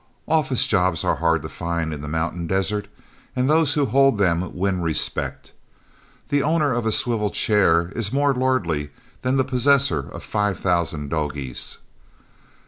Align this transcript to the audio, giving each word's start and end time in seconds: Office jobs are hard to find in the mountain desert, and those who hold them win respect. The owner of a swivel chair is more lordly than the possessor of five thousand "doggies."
Office 0.27 0.65
jobs 0.65 1.03
are 1.03 1.17
hard 1.17 1.43
to 1.43 1.47
find 1.47 1.93
in 1.93 2.01
the 2.01 2.07
mountain 2.07 2.47
desert, 2.47 2.87
and 3.35 3.47
those 3.47 3.75
who 3.75 3.85
hold 3.85 4.17
them 4.17 4.55
win 4.57 4.81
respect. 4.81 5.51
The 6.29 6.41
owner 6.41 6.73
of 6.73 6.87
a 6.87 6.91
swivel 6.91 7.29
chair 7.29 7.89
is 7.95 8.11
more 8.11 8.33
lordly 8.33 8.89
than 9.21 9.37
the 9.37 9.43
possessor 9.43 10.09
of 10.09 10.23
five 10.23 10.57
thousand 10.59 11.09
"doggies." 11.11 11.77